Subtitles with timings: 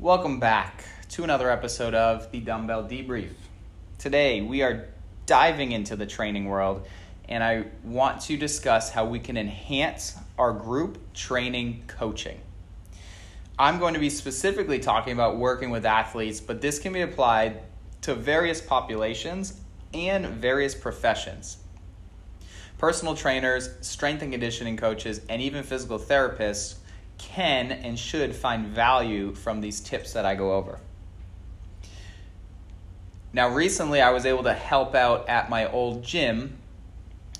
[0.00, 3.30] Welcome back to another episode of the Dumbbell Debrief.
[3.96, 4.88] Today we are
[5.24, 6.84] diving into the training world
[7.28, 12.40] and I want to discuss how we can enhance our group training coaching.
[13.56, 17.60] I'm going to be specifically talking about working with athletes, but this can be applied
[18.02, 19.60] to various populations
[19.94, 21.58] and various professions.
[22.78, 26.78] Personal trainers, strength and conditioning coaches, and even physical therapists
[27.18, 30.78] can and should find value from these tips that I go over.
[33.32, 36.56] Now, recently I was able to help out at my old gym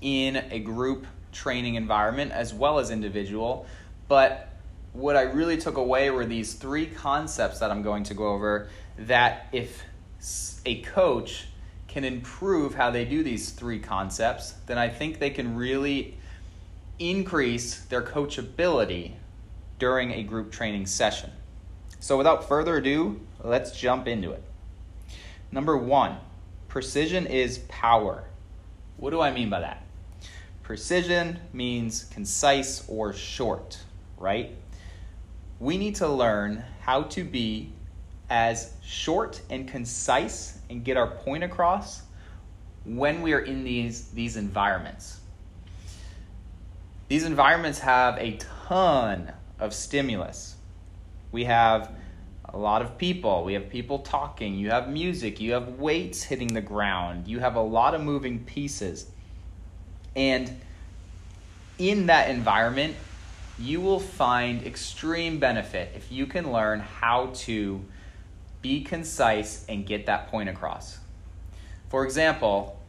[0.00, 3.66] in a group training environment as well as individual,
[4.06, 4.48] but
[4.92, 8.68] what I really took away were these three concepts that I'm going to go over
[8.98, 9.82] that if
[10.66, 11.46] a coach
[11.86, 16.18] can improve how they do these three concepts, then I think they can really
[16.98, 19.12] increase their coachability
[19.78, 21.30] during a group training session.
[22.00, 24.42] So, without further ado, let's jump into it.
[25.50, 26.18] Number one,
[26.68, 28.24] precision is power.
[28.96, 29.84] What do I mean by that?
[30.62, 33.78] Precision means concise or short,
[34.18, 34.54] right?
[35.60, 37.72] We need to learn how to be
[38.30, 42.02] as short and concise and get our point across
[42.84, 45.20] when we are in these, these environments.
[47.08, 48.36] These environments have a
[48.66, 50.56] ton of stimulus.
[51.32, 51.90] We have
[52.44, 53.44] a lot of people.
[53.44, 54.54] We have people talking.
[54.54, 55.40] You have music.
[55.40, 57.28] You have weights hitting the ground.
[57.28, 59.10] You have a lot of moving pieces.
[60.16, 60.60] And
[61.78, 62.96] in that environment,
[63.58, 67.84] you will find extreme benefit if you can learn how to
[68.62, 70.98] be concise and get that point across.
[71.88, 72.80] For example,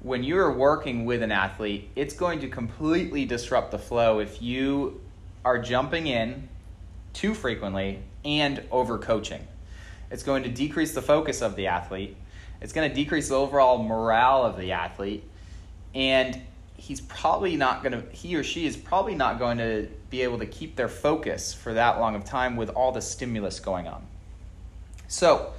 [0.00, 5.00] when you're working with an athlete, it's going to completely disrupt the flow if you
[5.44, 6.48] are jumping in
[7.12, 9.42] too frequently and overcoaching.
[10.10, 12.16] It's going to decrease the focus of the athlete.
[12.60, 15.24] It's going to decrease the overall morale of the athlete.
[15.94, 16.40] And
[16.76, 20.38] he's probably not going to, he or she is probably not going to be able
[20.38, 24.06] to keep their focus for that long of time with all the stimulus going on.
[25.08, 25.52] So,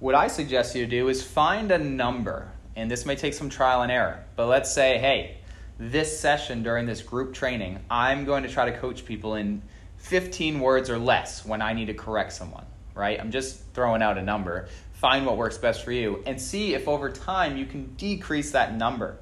[0.00, 3.82] what I suggest you do is find a number, and this may take some trial
[3.82, 5.37] and error, but let's say, hey,
[5.78, 9.62] this session during this group training, I'm going to try to coach people in
[9.98, 13.18] 15 words or less when I need to correct someone, right?
[13.20, 14.68] I'm just throwing out a number.
[14.92, 18.76] Find what works best for you and see if over time you can decrease that
[18.76, 19.18] number.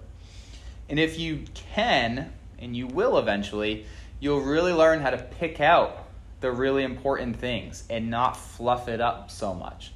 [0.89, 3.85] And if you can, and you will eventually,
[4.21, 6.07] you'll really learn how to pick out
[6.41, 9.93] the really important things and not fluff it up so much.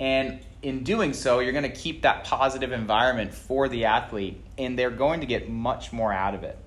[0.00, 4.78] And in doing so, you're going to keep that positive environment for the athlete, and
[4.78, 6.58] they're going to get much more out of it.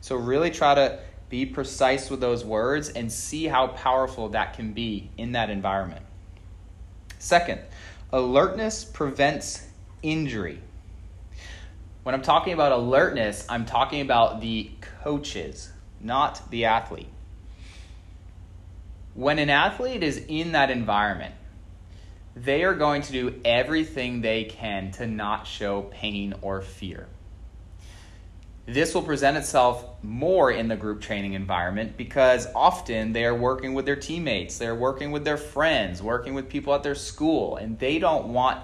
[0.00, 4.72] So, really try to be precise with those words and see how powerful that can
[4.72, 6.04] be in that environment.
[7.18, 7.60] Second,
[8.12, 9.66] alertness prevents
[10.02, 10.60] injury.
[12.02, 14.70] When I'm talking about alertness, I'm talking about the
[15.02, 17.08] coaches, not the athlete.
[19.14, 21.34] When an athlete is in that environment,
[22.36, 27.06] they are going to do everything they can to not show pain or fear.
[28.66, 33.74] This will present itself more in the group training environment because often they are working
[33.74, 37.78] with their teammates, they're working with their friends, working with people at their school, and
[37.78, 38.60] they don't want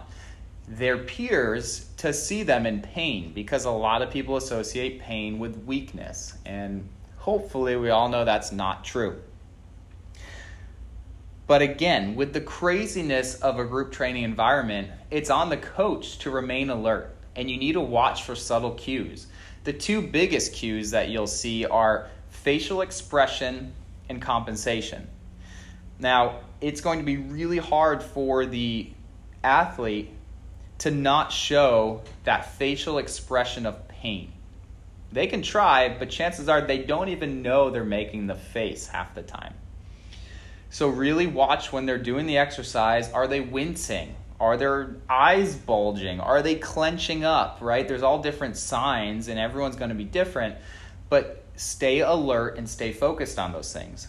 [0.66, 5.64] their peers to see them in pain because a lot of people associate pain with
[5.64, 6.32] weakness.
[6.46, 6.88] And
[7.18, 9.20] hopefully, we all know that's not true.
[11.50, 16.30] But again, with the craziness of a group training environment, it's on the coach to
[16.30, 19.26] remain alert, and you need to watch for subtle cues.
[19.64, 23.72] The two biggest cues that you'll see are facial expression
[24.08, 25.08] and compensation.
[25.98, 28.88] Now, it's going to be really hard for the
[29.42, 30.10] athlete
[30.78, 34.30] to not show that facial expression of pain.
[35.10, 39.16] They can try, but chances are they don't even know they're making the face half
[39.16, 39.54] the time.
[40.70, 43.12] So, really watch when they're doing the exercise.
[43.12, 44.14] Are they wincing?
[44.38, 46.18] Are their eyes bulging?
[46.20, 47.86] Are they clenching up, right?
[47.86, 50.56] There's all different signs, and everyone's going to be different,
[51.10, 54.08] but stay alert and stay focused on those things.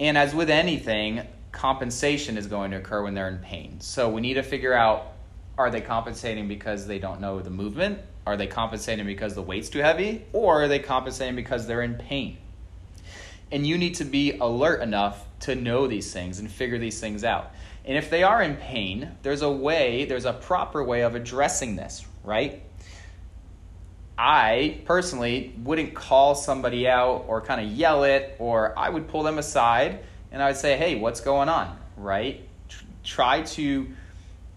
[0.00, 3.80] And as with anything, compensation is going to occur when they're in pain.
[3.80, 5.12] So we need to figure out
[5.58, 7.98] are they compensating because they don't know the movement?
[8.26, 10.24] Are they compensating because the weight's too heavy?
[10.32, 12.38] Or are they compensating because they're in pain?
[13.50, 17.24] And you need to be alert enough to know these things and figure these things
[17.24, 17.52] out.
[17.84, 21.76] And if they are in pain, there's a way, there's a proper way of addressing
[21.76, 22.62] this, right?
[24.18, 29.22] I personally wouldn't call somebody out or kind of yell it, or I would pull
[29.22, 30.00] them aside
[30.32, 31.78] and I would say, hey, what's going on?
[31.98, 32.48] right?
[33.04, 33.88] Try to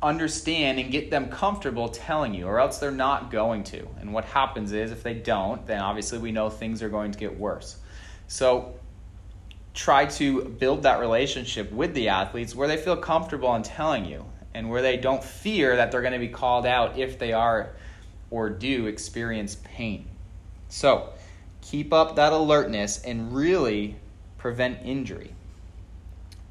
[0.02, 3.88] understand and get them comfortable telling you, or else they're not going to.
[4.00, 7.20] And what happens is, if they don't, then obviously we know things are going to
[7.20, 7.78] get worse.
[8.28, 8.76] So
[9.74, 14.26] try to build that relationship with the athletes where they feel comfortable in telling you
[14.54, 17.70] and where they don't fear that they're going to be called out if they are
[18.30, 20.08] or do experience pain.
[20.68, 21.10] So
[21.62, 23.96] keep up that alertness and really
[24.38, 25.34] prevent injury.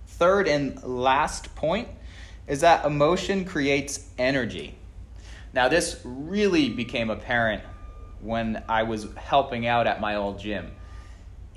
[0.07, 1.89] Third and last point
[2.47, 4.75] is that emotion creates energy.
[5.53, 7.63] Now, this really became apparent
[8.21, 10.71] when I was helping out at my old gym.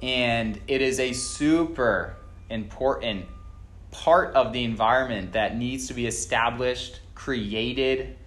[0.04, 2.18] And it is a super
[2.50, 3.26] important
[3.90, 8.18] part of the environment that needs to be established, created,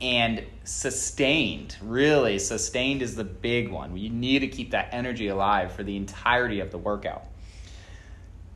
[0.00, 1.76] and sustained.
[1.82, 3.96] Really, sustained is the big one.
[3.96, 7.24] You need to keep that energy alive for the entirety of the workout.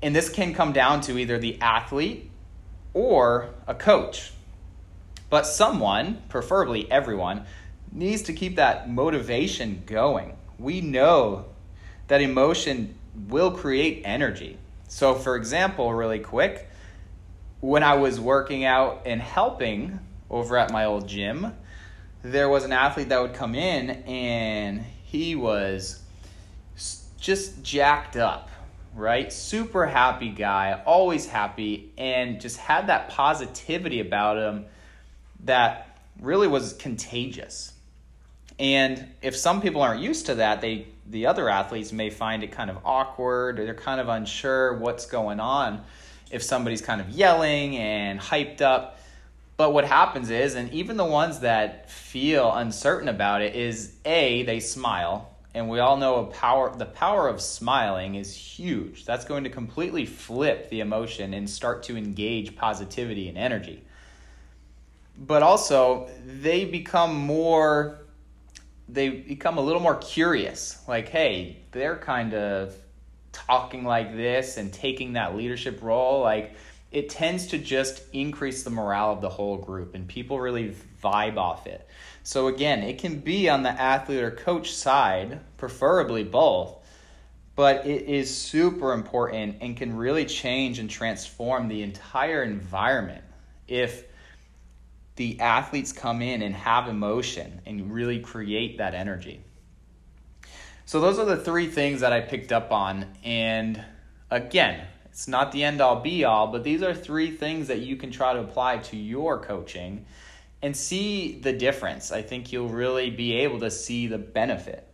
[0.00, 2.30] And this can come down to either the athlete
[2.94, 4.32] or a coach.
[5.28, 7.46] But someone, preferably everyone,
[7.90, 10.36] needs to keep that motivation going.
[10.56, 11.46] We know
[12.10, 12.92] that emotion
[13.28, 14.58] will create energy.
[14.88, 16.68] So, for example, really quick,
[17.60, 21.54] when I was working out and helping over at my old gym,
[22.22, 26.02] there was an athlete that would come in and he was
[27.20, 28.50] just jacked up
[28.92, 29.32] right?
[29.32, 34.66] Super happy guy, always happy, and just had that positivity about him
[35.44, 37.72] that really was contagious.
[38.60, 42.52] And if some people aren't used to that, they the other athletes may find it
[42.52, 45.82] kind of awkward or they're kind of unsure what's going on
[46.30, 49.00] if somebody's kind of yelling and hyped up.
[49.56, 54.44] But what happens is, and even the ones that feel uncertain about it, is A,
[54.44, 55.34] they smile.
[55.52, 59.06] And we all know a power the power of smiling is huge.
[59.06, 63.82] That's going to completely flip the emotion and start to engage positivity and energy.
[65.18, 68.00] But also they become more
[68.92, 70.78] they become a little more curious.
[70.88, 72.74] Like hey they're kind of
[73.32, 76.20] talking like this and taking that leadership role.
[76.20, 76.54] Like
[76.90, 81.36] it tends to just increase the morale of the whole group and people really vibe
[81.36, 81.86] off it.
[82.22, 86.76] So again, it can be on the athlete or coach side, preferably both,
[87.54, 93.24] but it is super important and can really change and transform the entire environment.
[93.68, 94.04] If
[95.16, 99.40] the athletes come in and have emotion and really create that energy.
[100.86, 103.84] So those are the three things that I picked up on and
[104.30, 107.96] again, it's not the end all be all, but these are three things that you
[107.96, 110.06] can try to apply to your coaching
[110.62, 112.12] and see the difference.
[112.12, 114.86] I think you'll really be able to see the benefit.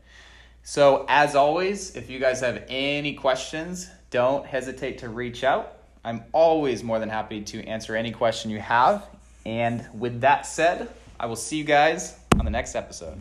[0.62, 5.78] So, as always, if you guys have any questions, don't hesitate to reach out.
[6.04, 9.06] I'm always more than happy to answer any question you have.
[9.46, 10.88] And with that said,
[11.20, 13.14] I will see you guys on the next episode.